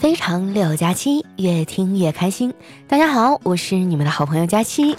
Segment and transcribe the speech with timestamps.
[0.00, 2.54] 非常六加七，越听越开心。
[2.88, 4.96] 大家好，我是你们的好朋友佳期。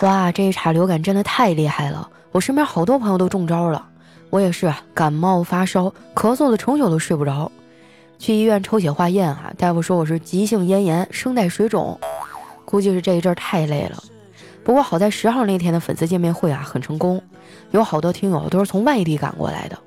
[0.00, 3.86] 哇，这一茬流感真的太厉害了，我身边好多朋友都中招了，
[4.30, 7.48] 我也是感冒发烧，咳嗽的成宿都睡不着。
[8.18, 11.96] 去医院抽血化验啊，大夫说我是急性咽炎、声带水肿，
[12.64, 14.02] 估计是这一阵太累了。
[14.64, 17.22] 不过好在十号那天的粉丝见面会啊很成功，
[17.70, 19.78] 有好多听友都是从外地赶过来的。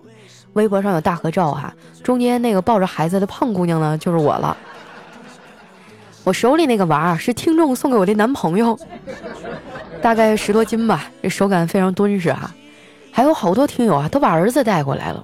[0.57, 4.57] 微博上有大合照哈，中间那个抱着孩子的胖姑娘呢，就是我了。
[6.23, 8.77] 我手里那个娃是听众送给我的男朋友，
[10.01, 12.51] 大概十多斤吧，这手感非常敦实哈。
[13.12, 15.23] 还有好多听友啊，都把儿子带过来了，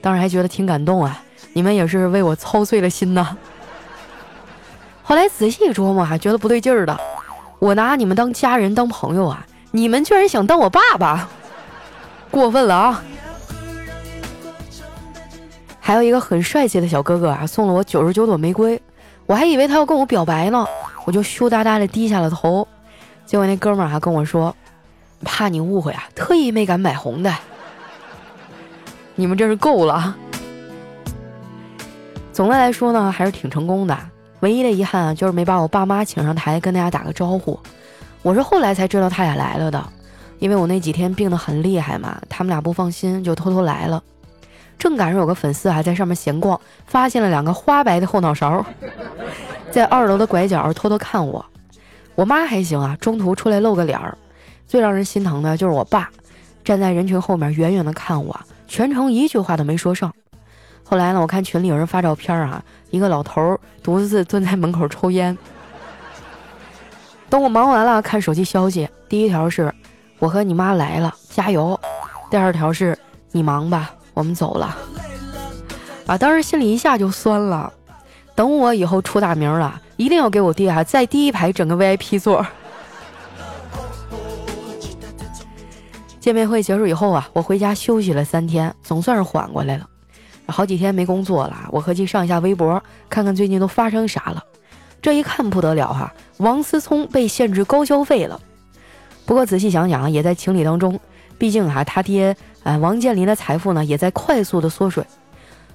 [0.00, 1.22] 当时还觉得挺感动啊。
[1.52, 3.36] 你们也是为我操碎了心呐。
[5.02, 6.96] 后来仔细琢磨，还觉得不对劲儿的，
[7.58, 11.28] 我拿你们当家人当朋友啊，你们居然想当我爸爸，
[12.30, 13.02] 过分了啊！
[15.88, 18.78] 还有一个很帅气的小哥哥啊，送了我九十九朵玫瑰，
[19.24, 20.66] 我还以为他要跟我表白呢，
[21.06, 22.68] 我就羞答答的低下了头。
[23.24, 24.54] 结果那哥们儿还跟我说，
[25.24, 27.34] 怕你误会啊，特意没敢买红的。
[29.14, 30.14] 你们真是够了。
[32.34, 33.98] 总的来说呢，还是挺成功的。
[34.40, 37.58] 唯一的遗憾啊，就是没把我爸妈请上台跟大家打个招呼。
[38.20, 39.82] 我是后来才知道他俩来了的，
[40.38, 44.02] 因为我那几天病得很厉害嘛，他们俩不放心，就偷偷来了。
[44.78, 48.64] 正赶上有个粉丝还在上面闲逛，发现了两个花白的后脑勺，
[49.70, 51.44] 在二楼的拐角偷偷看我。
[52.14, 54.16] 我妈还行啊，中途出来露个脸儿。
[54.66, 56.10] 最让人心疼的就是我爸，
[56.62, 60.12] 站在人群后面远远的看我，全程一句话都没说上。
[60.84, 65.36] 后来呢，我看群里有人发照片啊，一个老头独自蹲在门口抽烟。
[67.30, 69.72] 等我忙完了，看手机消息，第一条是
[70.18, 71.78] 我和你妈来了，加油；
[72.30, 72.98] 第二条是
[73.32, 73.90] 你忙吧。
[74.18, 74.76] 我们走了，
[76.04, 77.72] 啊，当时心里一下就酸了。
[78.34, 82.44] 等我以后出大名了，一定要给我爹啊在第一排整个 VIP 座。
[86.18, 89.88] 见面会结束以后啊，我回家休息了三天，总算是缓过来了。
[90.48, 94.42] 好几天没工作了，我合计上一下微博，看看最近都发生啥了。
[95.00, 98.40] 这一看不得了哈，王思聪被限制高消费了。
[99.24, 100.98] 不过仔细想想，也在情理当中。
[101.38, 105.04] 毕竟哈，他爹啊，王健林的财富呢也在快速的缩水。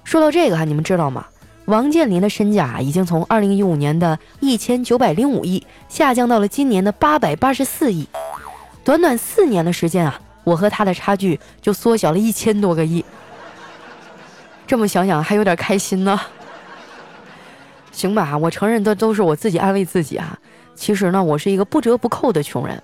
[0.04, 1.24] 说到这个哈，你们知道吗？
[1.64, 8.06] 王健林的身价已经从二零一五年的一千九百零五亿下降到了今年的八百八十四亿。
[8.84, 13.02] 短短四年的时间啊，我和他的差距就缩小了一千多个亿。
[14.66, 16.20] 这么想想还有点开心呢。
[17.92, 20.38] 行吧，我承认这都是我自己安慰自己啊。
[20.74, 22.82] 其实呢，我是一个不折不扣的穷人。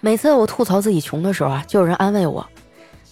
[0.00, 2.46] 每次我吐槽自己穷的时候啊，就有人安慰我：“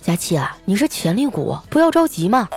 [0.00, 2.48] 佳琪啊，你是潜力股，不要着急嘛。”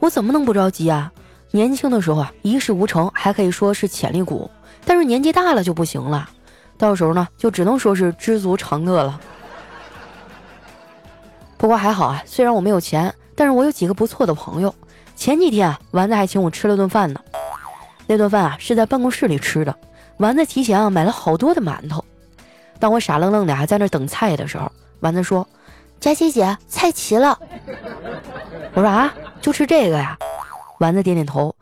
[0.00, 1.12] 我怎么能不着急啊？
[1.50, 4.50] 年轻的时候啊，一事无成还可以说是潜力股，
[4.84, 6.28] 但是年纪大了就不行了，
[6.76, 9.20] 到时候呢，就只能说是知足常乐了。
[11.56, 14.74] 不过还好啊，虽然我没有钱，但是我有几个不错的朋友。
[15.14, 17.20] 前几天啊，丸子还请我吃了顿饭呢。
[18.06, 19.74] 那顿饭啊，是在办公室里吃的，
[20.16, 22.04] 丸子提前啊买了好多的馒头。
[22.84, 25.48] 当我傻愣愣的还在那等菜的时候，丸子说
[26.00, 27.40] ：“佳琪姐，菜齐了。”
[28.76, 30.18] 我说：“啊，就吃这个呀？”
[30.80, 31.56] 丸子点点头。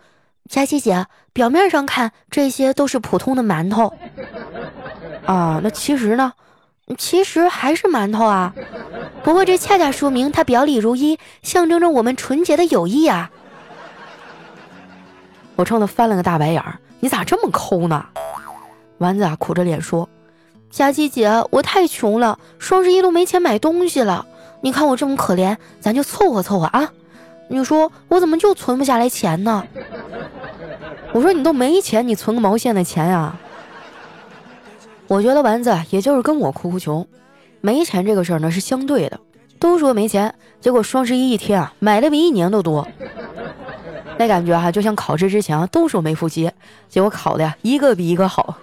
[0.50, 3.94] 佳琪姐，表面上看这些都是普通的馒头
[5.24, 6.32] 啊，那其实呢？
[6.98, 8.52] 其实还是馒头啊。
[9.22, 13.30] 不过这恰恰说明它表里如一，象征着我们纯洁的友谊啊。
[15.54, 18.04] 我冲他翻了个大白眼儿：“你咋这么抠呢？”
[18.98, 20.08] 丸子啊，苦着脸说。
[20.72, 24.26] 佳琪姐，我太穷了，双十一都没钱买东西了。
[24.62, 26.90] 你看我这么可怜，咱就凑合凑合啊。
[27.48, 29.66] 你说我怎么就存不下来钱呢？
[31.12, 33.36] 我说你都没钱，你存个毛线的钱呀？
[35.08, 37.06] 我觉得丸子也就是跟我哭哭穷，
[37.60, 39.20] 没钱这个事儿呢是相对的。
[39.58, 42.88] 都说没钱，结果双十一一天啊，买的比一年都多。
[44.16, 46.50] 那感觉哈，就像考试之前啊都说没复习，
[46.88, 48.56] 结果考的呀一个比一个好。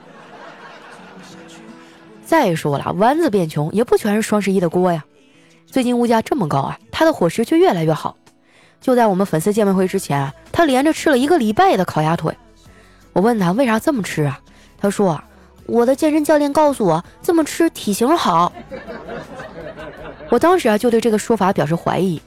[2.30, 5.04] 再说了，丸子变穷也不全是双十一的锅呀。
[5.66, 8.16] 最近物价这么高啊，他的伙食却越来越好。
[8.80, 12.38] 就在我们粉丝见面会之前啊，他连着吃了一个礼拜的烤鸭腿。
[13.14, 14.40] 我问他为啥这么吃啊？
[14.80, 15.20] 他说
[15.66, 18.54] ：“我的健身教练告诉我，这么吃体型好。”
[20.30, 22.22] 我当时啊就对这个说法表示怀疑。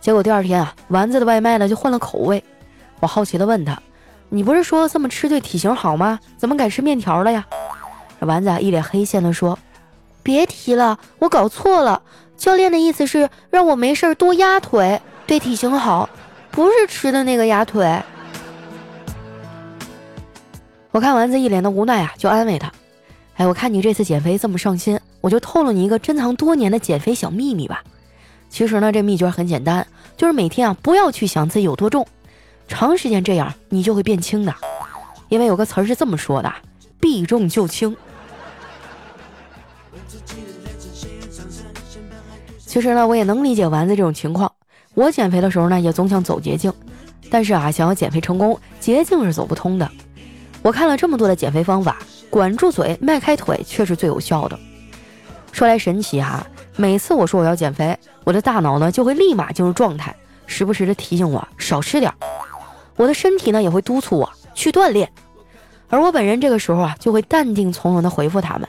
[0.00, 2.42] 结果第二天啊，丸子的外卖呢就换了口味。
[2.98, 3.78] 我好奇的问他
[4.30, 6.18] ：“你不是说这么吃对体型好吗？
[6.38, 7.46] 怎么改吃面条了呀？”
[8.24, 9.58] 丸子一脸黑线的说
[10.22, 12.02] ：“别提了，我搞错了。
[12.36, 16.08] 教练的意思是让我没事多压腿，对体型好。
[16.50, 18.00] 不是吃的那个鸭腿。
[20.92, 22.72] 我看丸子一脸的无奈啊，就安慰他
[23.34, 27.82] ：“哎，我看你这次减肥这么上心，我就透露你一个珍藏多年的减肥小秘密吧。
[28.48, 29.84] 其实呢，这秘诀很简单，
[30.16, 32.06] 就是每天啊不要去想自己有多重，
[32.68, 34.54] 长时间这样你就会变轻的。
[35.28, 36.52] 因为有个词儿是这么说的：
[37.00, 37.96] 避重就轻。”
[42.74, 44.50] 其实呢，我也能理解丸子这种情况。
[44.94, 46.72] 我减肥的时候呢，也总想走捷径，
[47.30, 49.88] 但是啊，想要减肥成功，捷径是走不通的。
[50.60, 51.98] 我看了这么多的减肥方法，
[52.28, 54.58] 管住嘴，迈开腿，却是最有效的。
[55.52, 56.44] 说来神奇哈，
[56.74, 60.12] 每次我说我要减肥，我的大脑呢就会立马进入状态，
[60.48, 62.16] 时不时的提醒我少吃点儿。
[62.96, 65.08] 我的身体呢也会督促我去锻炼，
[65.88, 68.68] 而我本人这个时候啊，就会淡定从容的回复他们：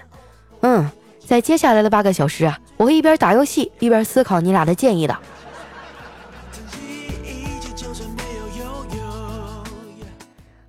[0.62, 0.92] 嗯。
[1.26, 5.18] 在接下来的八个小时啊，我会一边打游戏一边思考你俩的建议的。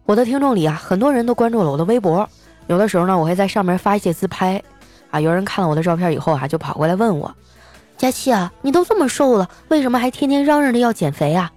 [0.06, 2.28] 我的听众里啊，很多人都关注了我的微博，
[2.68, 4.62] 有的时候呢，我会在上面发一些自拍
[5.10, 5.20] 啊。
[5.20, 7.34] 有人看了我的照片以后啊，就跑过来问我
[7.98, 11.52] ：“佳期啊，你都这么瘦了，为什么还天天嚷嚷着要减肥啊？”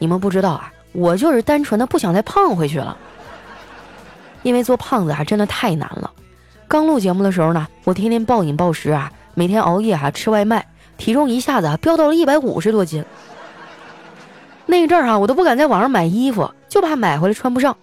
[0.00, 2.96] 你们不知道啊，我就是单纯的不想再胖回去了，
[4.42, 6.10] 因为做胖子啊，真的太难了。
[6.72, 10.66] 刚录节目的时候呢，我天天暴饮暴食啊，每天熬夜哈吃外卖，
[10.96, 13.04] 体重一下子飙到了一百五十多斤。
[14.64, 17.76] 那一阵儿哈，我都不敢在网上买衣服，就怕买回来穿不上。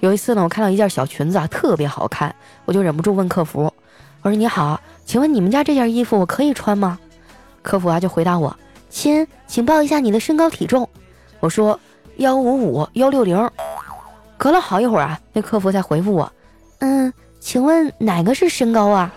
[0.00, 2.34] 有一次呢，我看到一件小裙子啊特别好看，
[2.64, 3.70] 我就忍不住问客服
[4.22, 6.98] ：“我说你好，请问你们家这件衣服我可以穿吗？”
[7.60, 8.56] 客服啊就回答我
[8.88, 10.88] ：“亲，请报一下你的身高体重。”
[11.40, 11.78] 我说
[12.16, 13.50] ：“幺五五幺六零。”
[14.38, 16.32] 隔了好一会儿啊，那客服才回复我
[16.80, 19.12] ：“嗯。”请问哪个是身高啊？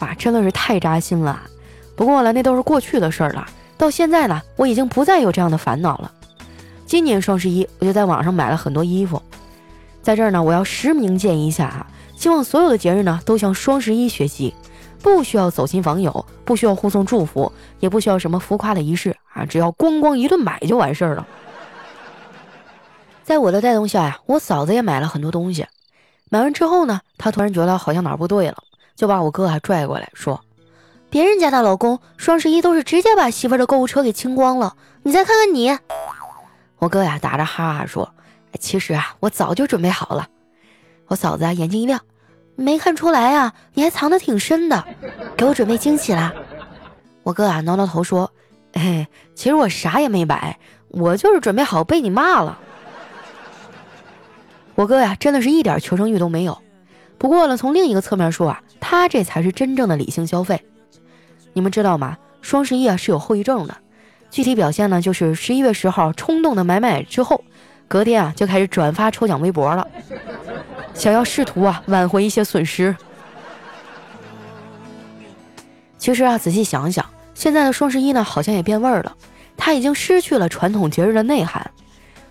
[0.00, 1.40] 哇，真的是太扎心了。
[1.94, 3.46] 不过了，那都是过去的事儿了。
[3.76, 6.10] 到现在呢，我已经不再有这样的烦恼了。
[6.86, 9.22] 今年双十一，我就在网上买了很多衣服。
[10.02, 11.86] 在这儿呢，我要实名建议一下啊，
[12.16, 14.54] 希望所有的节日呢都向双十一学习，
[15.02, 21.26] 不需要走亲访友，不需要互送祝福，也不需要什么浮夸的仪式啊，只要咣咣一顿买就完事儿了。
[23.22, 25.66] 在我的带动下呀，我嫂子也买了很多东西。
[26.32, 28.56] 买完之后呢，他突然觉得好像哪儿不对了，
[28.94, 30.40] 就把我哥还拽过来说
[31.10, 35.76] ：“别人家的老公双十一都是直接把媳妇的购物车给清光了，你再看看你。”
[36.78, 38.14] 我哥呀打着哈哈说
[38.60, 40.28] ：“其实啊，我早就准备好了。”
[41.08, 42.00] 我嫂子啊眼睛一亮
[42.54, 44.84] ：“没看出来啊，你还藏得挺深的，
[45.36, 46.32] 给我准备惊喜啦。”
[47.24, 48.30] 我哥啊挠挠头说
[48.72, 50.56] ：“嘿，其实我啥也没买，
[50.90, 52.56] 我就是准备好被你骂了。”
[54.80, 56.58] 我哥呀，真的是一点求生欲都没有。
[57.18, 60.64] 不过呢，从另一个侧面说啊，他这才是真正的理性消费。
[61.52, 62.16] 你们知道吗？
[62.40, 63.76] 双十一啊是有后遗症的，
[64.30, 67.44] 具体表现呢就是十一月十号冲动的买买之后，
[67.88, 69.86] 隔天啊就开始转发抽奖微博了，
[70.94, 72.96] 想要试图啊挽回一些损失。
[75.98, 77.04] 其实啊，仔细想想，
[77.34, 79.14] 现在的双十一呢好像也变味儿了，
[79.58, 81.70] 它已经失去了传统节日的内涵。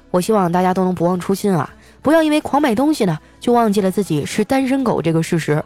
[0.09, 1.69] 我希望大家都能不忘初心啊。
[2.01, 5.63] 不要因为狂买东西呢，就忘记了自己是单身狗这个事实。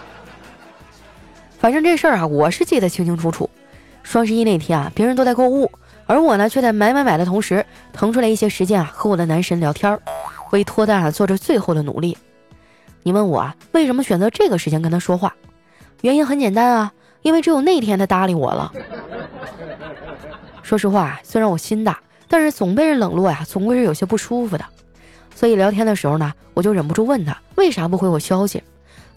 [1.58, 3.48] 反正这事儿啊，我是记得清清楚楚。
[4.02, 5.70] 双十一那天啊，别人都在购物，
[6.06, 10.00] 而我呢，却在买买买的同时，腾出来一些时间啊，和我的男神聊天儿，
[10.52, 12.16] 为脱单啊做着最后的努力。
[13.02, 15.34] 你问我啊，为什么选择这个时间跟他说话？
[16.02, 16.92] 原因很简单啊，
[17.22, 18.72] 因为只有那天他搭理我了。
[20.62, 24.64] 说实话，虽然我心大，但是总被人冷落呀，总归是有些不舒服的。
[25.36, 28.62] 所以聊天的时候呢，我就忍不住问他为啥不回我消息。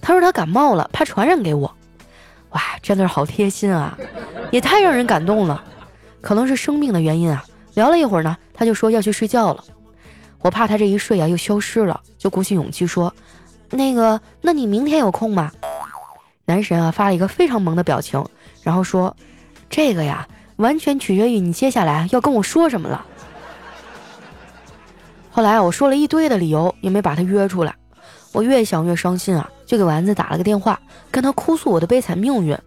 [0.01, 1.73] 他说他感冒了，怕传染给我。
[2.49, 3.97] 哇，真的是好贴心啊，
[4.51, 5.63] 也太让人感动了。
[6.19, 7.45] 可能是生病的原因啊。
[7.75, 9.63] 聊了一会儿呢，他就说要去睡觉了。
[10.41, 13.13] 我怕他这一睡啊又消失了，就鼓起勇气说
[13.71, 15.51] ：“那个，那你明天有空吗？”
[16.45, 18.21] 男神啊发了一个非常萌的表情，
[18.61, 19.15] 然后说
[19.69, 23.05] ：“这个呀，完全取决于你接下来要跟我说什么了。”
[25.39, 27.73] 后来我说了一堆的理由，也没把他约出来。
[28.33, 30.77] 我越想越伤心啊，就给丸子打了个电话，
[31.11, 32.57] 跟他哭诉我的悲惨命运。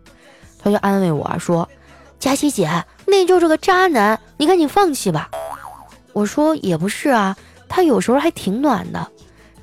[0.59, 1.69] 他就安慰我说
[2.19, 5.29] ：“佳琪姐，那就是个渣男，你赶紧放弃吧。”
[6.15, 7.37] 我说：“也不是啊，
[7.69, 9.07] 他有时候还挺暖的。”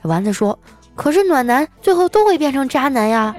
[0.03, 0.59] 丸子说
[0.93, 3.35] ：“可是暖男最后都会变成渣男呀。”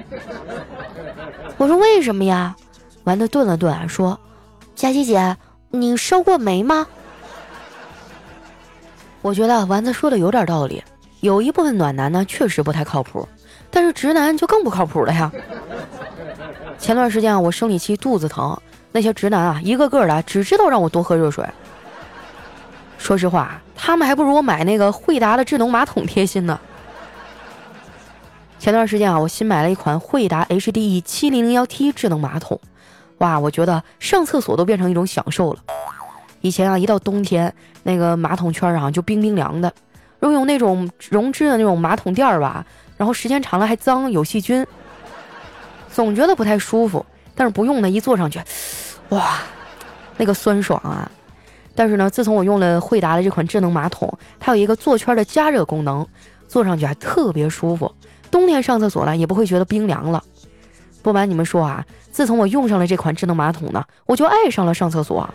[1.55, 2.57] 我说：“为什么呀？”
[3.05, 4.19] 丸子顿了顿啊说
[4.75, 5.37] ：“佳琪姐，
[5.69, 6.85] 你烧过煤吗？”
[9.21, 10.83] 我觉得丸子说的有点道理，
[11.19, 13.27] 有一部分暖男呢确实不太靠谱，
[13.69, 15.31] 但是直男就更不靠谱了呀。
[16.79, 18.59] 前段时间啊，我生理期肚子疼，
[18.91, 21.45] 那些直男啊，一个个的只知道让我多喝热水。
[22.97, 26.59] 说实话，他们还不如我买那个惠达的智能马桶贴心呢。
[28.57, 32.59] 前段时间啊，我新买了一款惠达 HDE 七零零幺 T 智能马桶，
[33.19, 35.59] 哇，我觉得上厕所都变成一种享受了。
[36.41, 39.71] 以前啊，一到冬天，那个马桶圈啊就冰冰凉的，
[40.19, 42.65] 如果用那种绒织的那种马桶垫儿吧，
[42.97, 44.65] 然后时间长了还脏有细菌，
[45.91, 47.05] 总觉得不太舒服。
[47.33, 48.39] 但是不用呢，一坐上去，
[49.09, 49.37] 哇，
[50.17, 51.09] 那个酸爽啊！
[51.73, 56.05] 但是呢，自从我用了惠达的这款智能马桶，它有一个坐圈的加热功能，
[56.47, 57.91] 坐上去还特别舒服。
[58.29, 60.21] 冬天上厕所呢，也不会觉得冰凉了。
[61.01, 65.27] 不瞒你们说啊，自从我用上了这款智能马桶呢，我就爱上了上厕所。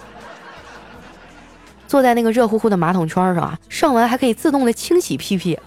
[1.87, 5.59] 坐在那个热乎乎的马桶圈上啊，上完还可以自动的清洗屁屁，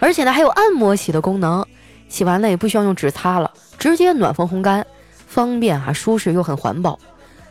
[0.00, 1.64] 而且呢还有按摩洗的功能，
[2.08, 4.86] 洗完了也不需要用纸擦了，直接暖风烘干，
[5.26, 6.98] 方便啊，舒适又很环保。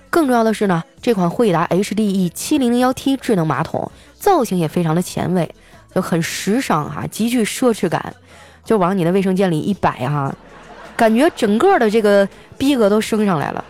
[0.10, 5.56] 更重要的是呢，这款惠达 HDE 7001T 智能马桶造型也非常的前卫，
[5.96, 8.14] 就很时尚哈，极具奢侈感。
[8.64, 10.34] 就往你的卫生间里一摆哈，
[10.96, 12.26] 感觉整个的这个
[12.58, 13.66] 逼格都升上来了，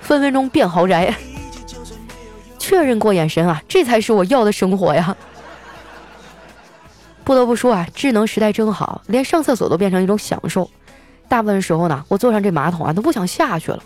[0.00, 1.14] 分分钟变豪宅。
[2.62, 5.16] 确认过眼神啊，这才是我要的生活呀！
[7.24, 10.70] 不得不说啊，智能时代真好，连上厕所都变成一种享受。
[11.28, 13.82] 大部分时候呢，我坐上这马桶啊，都不想下去了。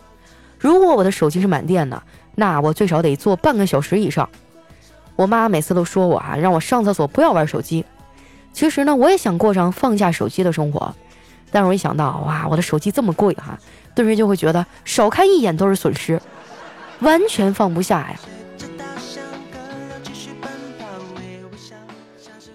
[0.59, 2.03] 如果我的手机是满电的，
[2.35, 4.29] 那我最少得坐半个小时以上。
[5.17, 7.83] 我妈每次都说我啊，让我上厕所不要玩手机。
[8.53, 10.95] 其实呢，我也想过上放下手机的生活，
[11.51, 13.59] 但是我一想到哇，我的手机这么贵哈，
[13.95, 16.21] 顿时就会觉得少看一眼都是损失，
[17.01, 18.17] 完全放不下呀。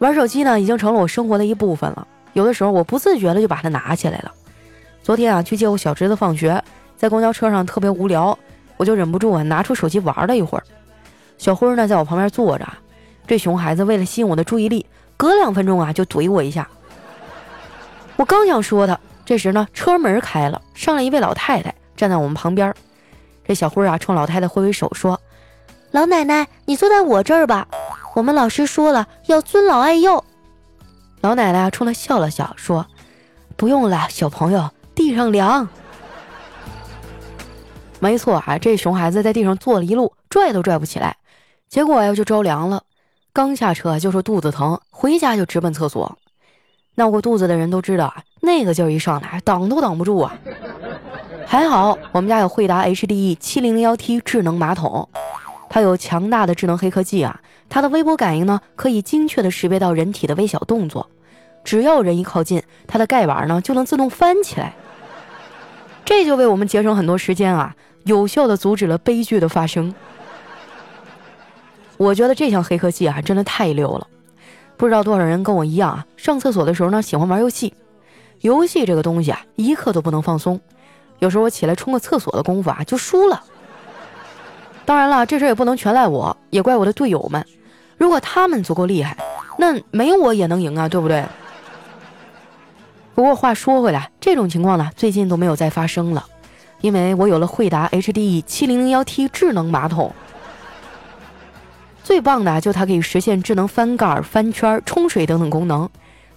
[0.01, 2.07] 玩手机呢，已经成了我生活的一部分了。
[2.33, 4.31] 有的时候我不自觉的就把它拿起来了。
[5.03, 6.59] 昨天啊，去接我小侄子放学，
[6.97, 8.35] 在公交车上特别无聊，
[8.77, 10.63] 我就忍不住啊拿出手机玩了一会儿。
[11.37, 12.67] 小辉呢，在我旁边坐着，
[13.27, 14.83] 这熊孩子为了吸引我的注意力。
[15.17, 16.67] 隔两分钟啊，就怼我一下。
[18.15, 22.73] 我刚想说他，这时呢，车门开了，上来一位老太太，站在我们旁边。
[23.45, 25.21] 这小辉啊，冲老太太挥挥手说
[25.91, 27.67] ：“老奶奶，你坐在我这儿吧。
[28.13, 30.23] 我们老师说了，要尊老爱幼。”
[31.21, 32.85] 老奶奶，冲他笑了笑，说
[33.55, 35.67] ：“不用了，小朋友，地上凉。”
[37.99, 41.15] 没错啊，这熊孩子在地上坐了一路，拽都拽不起来，
[41.69, 42.83] 结果呀，就着凉了。
[43.31, 46.17] 刚下车就说肚子疼，回家就直奔厕所。
[46.95, 50.35] 闹过肚子的人都知道啊，那个劲儿一上来，挡都挡不住啊。
[51.45, 55.07] 还好我们家有惠达 HDE 7001T 智能马桶，
[55.69, 57.39] 它有强大的智能黑科技啊。
[57.73, 61.09] 它的微波感应呢，可以精确的识别到人体的微小动作，
[61.63, 64.73] 只要人一靠近，它的盖碗呢就能自动翻起来。
[66.03, 67.73] 这就为我们节省很多时间啊，
[68.03, 69.95] 有效的阻止了悲剧的发生。
[71.95, 74.05] 我觉得这项黑科技啊，真的太溜了。
[74.75, 77.73] 不知道多少人跟我一样啊，上厕所的时候呢，喜欢玩游戏。
[78.41, 80.59] 游戏这个东西啊，一刻都不能放松。
[81.19, 83.41] 有时候我起来冲个厕所的功夫啊，就输了。
[84.83, 87.45] 当然了，这事也不能全赖我，也怪我的队友们。
[88.01, 89.15] 如果他们足够厉害，
[89.59, 91.23] 那没我也能赢啊，对不对？
[93.13, 96.25] 不过话说回来，这种情况呢，最近都没有再发生了，
[96.81, 100.11] 因为我有了惠达 HDE 7001T 智能马桶。
[102.03, 105.87] 最棒的就它可以实现智能翻盖、翻圈、冲水等等功能，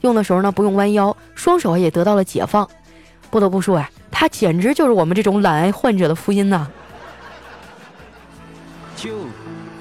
[0.03, 2.69] 用的时候呢不用弯腰，双手也得到了解放。
[3.31, 6.69] 不得不说呀，它简直就是我们这种懒癌患者的福音呐！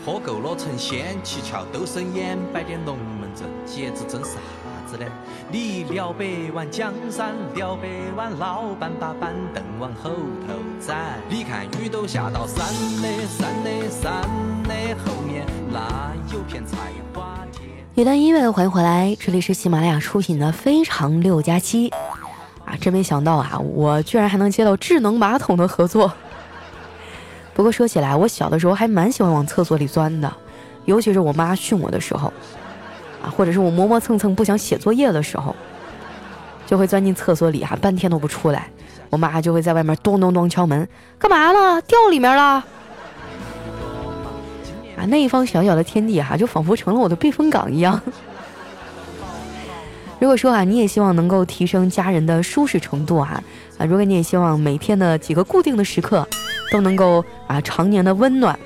[0.06, 4.38] 喝够了成仙，七窍都生烟，摆点龙门阵，节子真啥
[4.86, 5.06] 子呢？
[5.50, 10.10] 你了百万江山，了百万老板把板凳往后
[10.46, 10.54] 头
[10.86, 11.18] 站。
[11.30, 12.68] 你看雨都下到山
[13.02, 14.22] 的山的山
[14.64, 14.74] 的
[15.06, 16.78] 后面，那有片菜
[17.14, 17.70] 花田。
[17.96, 21.90] 一段音乐，欢迎回来，这里是喜马拉雅出品的《非常六加七》
[22.66, 22.76] 啊！
[22.82, 26.12] 真没想到啊，我居然还能接到智能马桶的合作。
[27.54, 30.34] 不过说起来，我小的时候还蛮喜欢往厕所里钻的，
[30.86, 32.32] 尤其是我妈训我的时候。
[33.24, 35.56] 啊，或者是我磨磨蹭蹭不想写作业的时候，
[36.68, 38.70] 就会钻进厕所里哈，半天都不出来。
[39.10, 40.86] 我妈就会在外面咚咚咚敲门，
[41.18, 41.82] 干嘛了？
[41.84, 42.44] 掉里面了？
[44.98, 48.02] 啊，那一方小小的天地哈，就仿佛成了我的避风港一样。
[50.20, 53.42] 如果说啊，你也希望能够提升家人的舒适程度啊，
[53.78, 56.28] 啊，如果你也希望每天的几个固定的时刻
[56.74, 58.58] 都能够啊常年的温暖，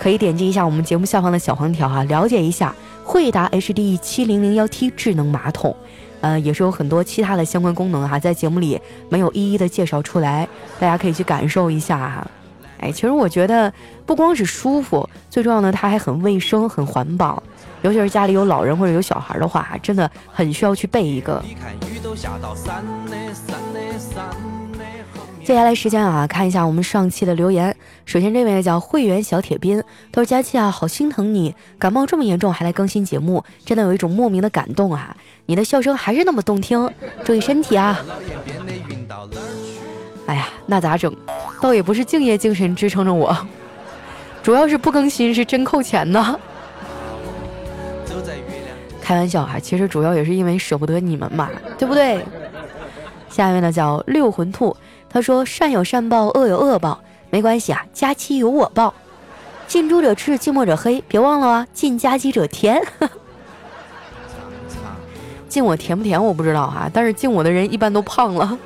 [0.00, 2.74] 可以点击一下我们节目下方的小黄条啊，了解一下。
[3.04, 5.76] 惠达 HDE 7001T 智能马桶，
[6.20, 10.48] 呃，也是有很多其他的相关功能哈，在节目里没有一一的介绍出来，
[10.80, 12.26] 大家可以去感受一下哈。
[12.78, 13.72] 哎，其实我觉得
[14.04, 17.40] 不光是舒服，最重要的它还很卫生、很环保，
[17.82, 21.40] 尤其是家里有老人或者有小孩的话，真的很需要去备一个。
[25.44, 27.74] 接下来时间啊，看一下我们上期的留言。
[28.04, 29.82] 首先这位叫会员小铁斌，
[30.12, 35.16] 他说：“佳期啊，好心疼你，感冒这么严重还来更新节目，真的有一种莫名的感动啊！
[35.46, 36.88] 你的笑声还是那么动听，
[37.24, 37.98] 注意身体啊！”
[40.26, 41.12] 哎呀，那咋整？
[41.60, 43.36] 倒也不是敬业精神支撑着我，
[44.44, 46.38] 主要是不更新是真扣钱呢。
[49.00, 52.24] 开玩笑哈，其实主要也是因为舍不得你们嘛，对不对？
[53.28, 54.76] 下面呢叫六魂兔。
[55.12, 58.94] 他说：“善有善报，恶有恶报，没关系啊，佳期有我报。
[59.66, 62.82] 近朱者赤，近墨者黑，别忘了啊，近佳期者甜。
[65.50, 68.58] 近我甜不甜我不知道哈，但是近我的人一般都胖了。”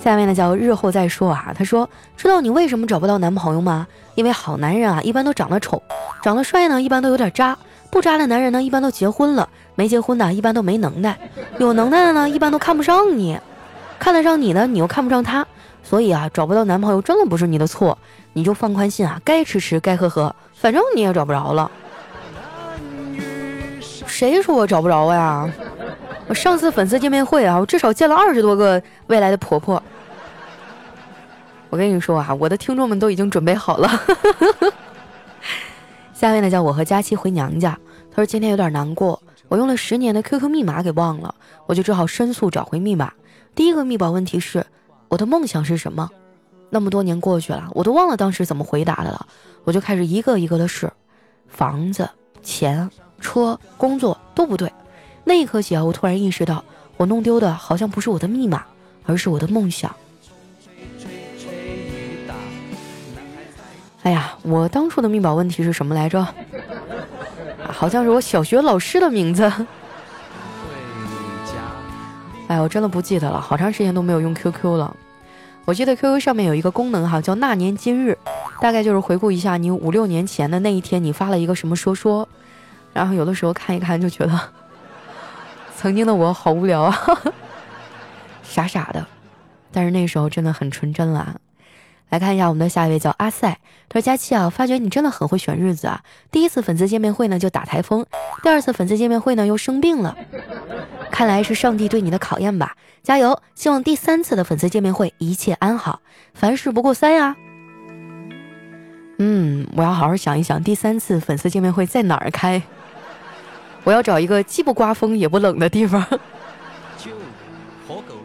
[0.00, 1.52] 下面呢叫日后再说啊。
[1.56, 3.88] 他说：“知道你为什么找不到男朋友吗？
[4.14, 5.82] 因为好男人啊，一般都长得丑，
[6.22, 7.58] 长得帅呢，一般都有点渣。”
[7.92, 11.12] 不渣的男人呢，一般都结婚了；没结婚的，一般都没能耐；
[11.58, 13.38] 有能耐的呢，一般都看不上你。
[13.98, 15.46] 看得上你的，你又看不上他，
[15.82, 17.96] 所以啊，找不到男朋友真的不是你的错，
[18.32, 21.70] 你就放宽心啊，该吃吃，该喝喝，反正你也找不着了。
[24.06, 25.46] 谁说我找不着呀？
[26.28, 29.80] 我上次粉丝见面会啊，我至少见了二十多个未来的婆婆。
[31.68, 33.90] 我跟你说啊，我的听众们都已经准备好了。
[36.22, 37.76] 下面呢叫我和佳期回娘家。
[38.08, 41.34] 他说今天有点难过，我用了十年的 QQ 密码给忘了，
[41.66, 43.12] 我就只好申诉找回密码。
[43.56, 44.64] 第一个密保问题是
[45.08, 46.08] 我的梦想是什么？
[46.70, 49.26] 那么多年过去了，我都忘了当时怎么回答的了。
[49.64, 50.88] 我就开始一个一个的试，
[51.48, 52.08] 房子、
[52.40, 52.88] 钱、
[53.20, 54.72] 车、工作都不对。
[55.24, 56.64] 那一刻起啊，我突然意识到，
[56.98, 58.64] 我弄丢的好像不是我的密码，
[59.06, 59.92] 而是我的梦想。
[64.02, 66.26] 哎呀，我当初的密保问题是什么来着？
[67.70, 69.50] 好像是我小学老师的名字。
[72.48, 74.94] 哎，我真的不记得了，好长时间都没有用 QQ 了。
[75.64, 78.18] 我记得 QQ 上面有一个功能哈，叫那年今日，
[78.60, 82.28] 大概就是回顾一下你五六年前的那一天，你发了一个什么说说。
[82.92, 84.38] 然后有的时候看一看，就觉得
[85.76, 86.98] 曾经的我好无聊啊，
[88.42, 89.06] 傻傻的。
[89.70, 91.40] 但是那时候真的很纯真了。
[92.12, 93.56] 来看一下我们的下一位叫阿塞，
[93.88, 96.02] 他说：“佳期啊，发觉你真的很会选日子啊！
[96.30, 98.04] 第一次粉丝见面会呢就打台风，
[98.42, 100.14] 第二次粉丝见面会呢又生病了，
[101.10, 102.76] 看来是上帝对你的考验吧！
[103.02, 106.02] 加油，希望第三次的粉丝见面会一切安好，
[106.34, 107.34] 凡事不过三呀！
[109.18, 112.60] 嗯，我要好好想一想，第三次粉丝见面会在哪儿开？
[113.84, 116.06] 我要找一个既不刮风也不冷的地方。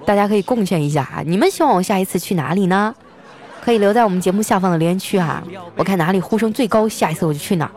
[0.06, 2.93] 大家可以贡献一下啊，你们希望我下一次去哪里呢？”
[3.67, 5.43] 可以留在我们节目下方的留言区哈，
[5.75, 7.69] 我看哪里呼声最高，下一次我就去哪。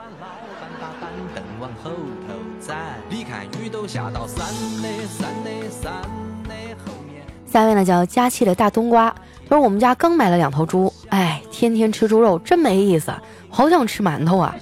[7.44, 9.12] 下面呢叫佳期的大冬瓜，
[9.48, 13.12] 他说我们家刚买了两头猪，哎，天天吃猪肉真没意思，
[13.48, 14.54] 好想吃馒头啊！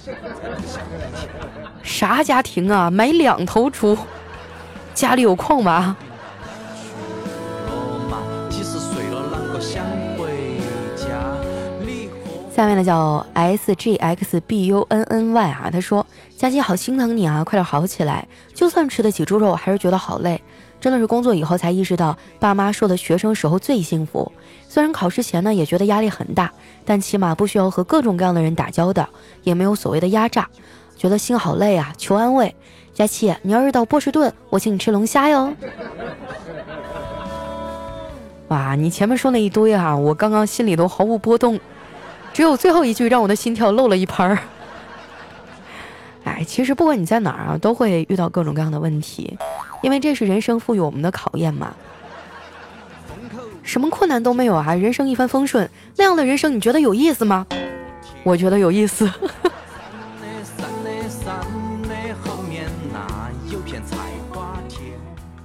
[1.83, 3.95] 啥家庭啊，买两头猪？
[4.95, 5.95] 家里有矿吧？
[12.59, 18.27] 下面呢叫 S G X B U N N Y 啊，他说佳琪好心疼你啊，快点好起来。
[18.53, 20.41] 就算吃得起猪肉，还是觉得好累。
[20.81, 24.29] 真的是工作以后才意识到，爸妈说的学生时候最幸福。
[24.67, 26.51] 虽然考试前呢也觉得压力很大，
[26.83, 29.07] 但起码不需要和各种各样的人打交道，
[29.43, 30.45] 也没有所谓的压榨，
[30.97, 32.53] 觉得心好累啊，求安慰。
[32.93, 35.53] 佳琪，你要是到波士顿，我请你吃龙虾哟。
[38.49, 41.57] 哇，你前面说那一堆哈，我刚刚心里都毫无波动。
[42.33, 44.37] 只有最后一句让我的心跳漏了一拍儿。
[46.25, 49.37] 哎，其实不管你在哪儿啊，都会遇到各种各样的问题，
[49.81, 51.73] 因为这是人生赋予我们的考验嘛。
[53.63, 57.45] 什么困难都没有啊，人生一帆风顺，那样的人生你觉得有意思吗？
[58.23, 59.09] 我觉得有意思。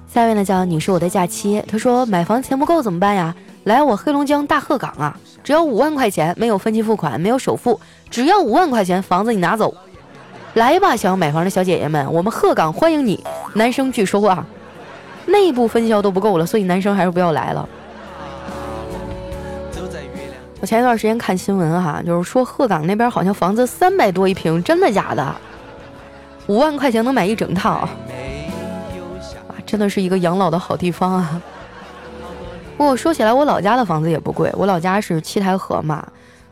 [0.07, 3.35] 下面呢叫你是我的假期，他说买房钱不够怎么办呀？
[3.65, 7.79] 来我黑龙江大鹤岗啊，只要五万块钱，没有分期付款，没有首付，
[8.09, 9.71] 只要五万块钱，房子你拿走。
[10.55, 13.23] 来吧，想要买房的小姐姐们，我们鹤岗欢迎你。
[13.53, 14.43] 男生拒收啊，
[15.27, 17.69] 内部分销都不够了，所以男生还是不要来了。
[20.59, 25.35] 我前一段时间看新闻哈，就是说鹤岗那边好像房子三百多一平，真的假的？
[26.47, 27.89] 五万块钱能买一整套，啊，
[29.63, 31.39] 真的是一个养老的好地方啊。
[32.77, 36.05] 不过说起来，我老家的房子也不贵，我老家是七台河嘛，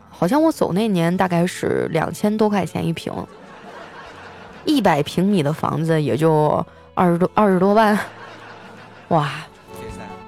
[0.08, 3.12] 好像我走那年大概是两千多块钱一平，
[4.64, 7.98] 一百平米的房子也就二十多二十多万，
[9.08, 9.30] 哇！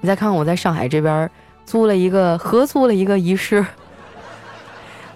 [0.03, 1.31] 你再看看我在上海这边
[1.65, 3.65] 租了一个合租了一个一室，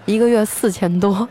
[0.07, 1.29] 一个月四千多。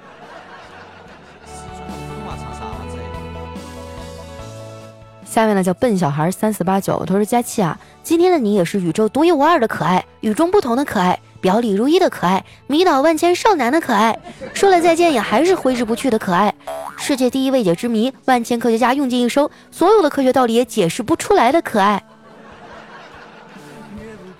[5.25, 7.77] 下面呢叫笨小孩三四八九，他说佳琪啊。
[8.01, 14.17] 今天的你也是宇宙独一无二的可爱，与众不同的可爱，表里如一的可爱，迷倒万千少男的可爱，
[14.53, 16.51] 说了再见也还是挥之不去的可爱，
[16.97, 22.01] 世界第一未解之谜，万千科学家用尽一生，所有的科学道理也解释不出来的可爱。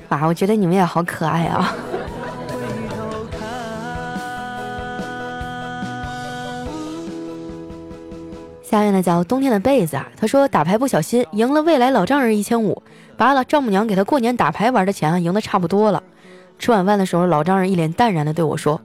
[0.08, 1.76] 啊，我觉得你们也好可爱啊。
[8.70, 12.84] 下面呢叫冬天的被子啊，他说打牌不小心赢了未来老丈人一千五，
[13.18, 16.04] 把了丈母娘给他过年打牌玩的钱啊赢的差不多了。
[16.60, 18.80] 吃晚饭的时候，老丈人一脸淡然的对我说：“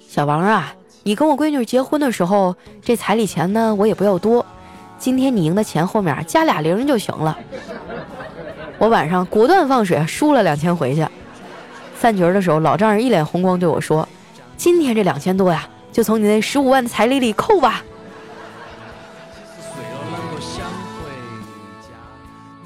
[0.00, 4.46] 小王啊，你跟我闺女结婚的时候，这彩礼钱呢我也不要多，
[4.98, 7.36] 今天你赢的钱后面加俩零就行了。”
[8.78, 11.06] 我晚上果断放水，输了两千回去。
[11.98, 14.08] 散局的时候，老丈人一脸红光对我说
[14.56, 17.84] ：“今天这两千多呀，就从你那十五万的彩礼里扣吧。”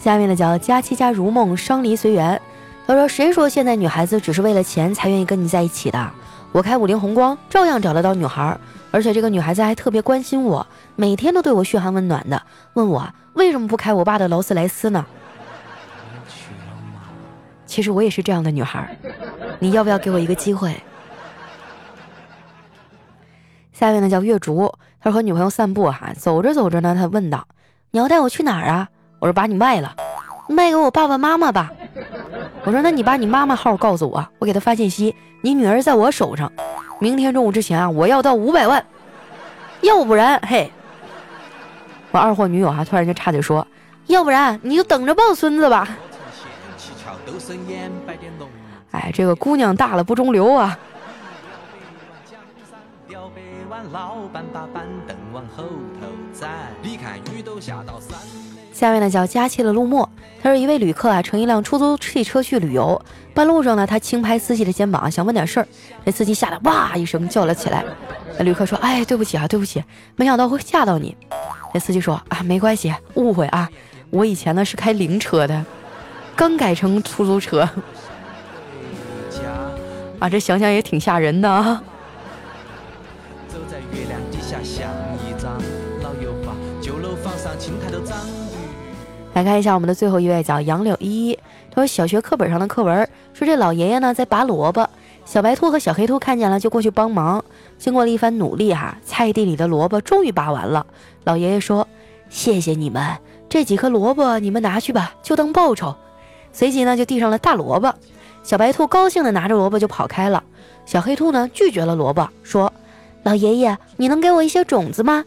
[0.03, 2.43] 下面的叫佳期家如梦，伤离随缘。
[2.89, 6.11] 他说：“谁说现在女孩子只是为了钱才愿意跟你在一起的？
[6.51, 8.59] 我开五菱宏光照样找得到女孩，
[8.91, 15.07] 而且这个女孩子还特别关心我，每天都对我嘘寒问暖的，问我为什么不开我爸的劳斯莱斯呢？
[17.65, 18.99] 其实我也是这样的女孩，
[19.61, 20.83] 你要不要给我一个机会？”
[23.73, 27.47] 下面呢叫月竹，他说和女朋友散步哈，走着走着呢，他问道
[27.93, 28.89] ：“你要带我去哪儿啊？”
[29.23, 29.95] 我说把你卖了，
[30.49, 31.71] 卖给我爸爸妈妈吧。
[32.65, 35.15] 我说那你把你妈妈号告诉我，我给他发信息。
[35.43, 36.51] 你女儿在我手上，
[36.99, 38.85] 明天中午之前啊，我要到五百万，
[39.83, 40.73] 要不然嘿，
[42.11, 43.65] 我二货女友啊突然间插嘴说，
[44.09, 45.89] 要不然你就等着抱孙子吧。
[48.91, 50.77] 哎，这个姑娘大了不中留啊。
[57.61, 57.85] 下
[58.73, 60.09] 下面呢叫佳期的陆墨，
[60.43, 63.01] 他是一位旅客啊，乘一辆出租汽车去旅游。
[63.35, 65.67] 半路上呢，他轻拍司机的肩膀，想问点事儿。
[66.05, 67.85] 这司机吓得哇一声叫了起来。
[68.39, 69.83] 那旅客说：“哎，对不起啊，对不起，
[70.17, 71.17] 没想到会吓到你。”
[71.73, 73.71] 那司机说：“啊，没关系，误会啊，
[74.11, 75.65] 我以前呢是开灵车的，
[76.35, 77.69] 刚改成出租车。”
[80.19, 81.83] 啊，这想想也挺吓人的啊。
[89.43, 91.37] 来看一下我们的最后一位，叫杨柳依依。
[91.69, 92.97] 他说小学课本上的课文
[93.35, 94.89] 说这老爷爷呢在拔萝卜，
[95.25, 97.45] 小白兔和小黑兔看见了就过去帮忙。
[97.77, 100.87] 经过了一番努力哈，菜地里的萝卜终于拔完了。
[101.25, 101.89] 老爷爷说
[102.31, 105.93] ：“谢谢你们，这几颗萝卜你们拿去吧，就当报酬。”
[106.53, 107.93] 随即呢就递上了大萝卜。
[108.45, 110.45] 小白兔高兴的拿着萝卜就跑开了。
[110.87, 112.73] 小黑兔呢拒绝了萝卜，说
[113.25, 115.25] ：“老爷爷，你能给我一些种子吗？”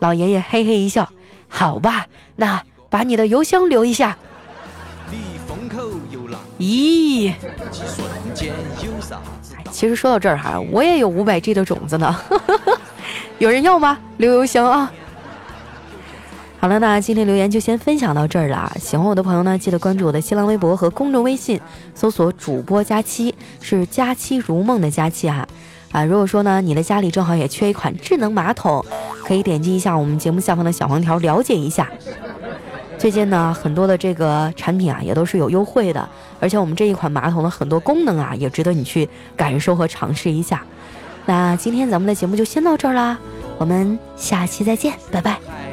[0.00, 1.08] 老爷爷嘿嘿一笑
[1.48, 4.16] ：“好吧，那。”把你的邮箱留一下。
[6.58, 7.32] 咦，
[9.70, 12.16] 其实说到这儿哈，我也有五百 G 的种子呢，
[13.38, 13.98] 有人要吗？
[14.16, 14.92] 留邮箱啊。
[16.60, 18.72] 好了，那今天留言就先分享到这儿了。
[18.80, 21.60] 喜欢我的朋友呢，记得关注我的新浪微博和公众微信，
[21.94, 25.46] 搜索主播佳期，是佳期如梦的佳期哈。
[25.92, 28.84] 啊，如果说呢，你的家里正好也缺一款智能马桶，
[29.24, 31.88] 可以点击一下我们节目下方的小黄条了解一下。
[32.98, 36.06] 最近呢，很多的这个产品啊，也都是有优惠的，
[36.40, 40.62] 而且我们这一款马桶的很多功能啊，也值得你去感受和尝试一下。
[41.24, 43.16] 那今天咱们的节目就先到这儿啦，
[43.56, 45.67] 我们下期再见，拜拜。